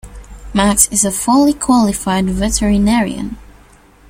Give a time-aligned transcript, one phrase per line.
[0.51, 3.37] Max is a fully qualified veterinarian.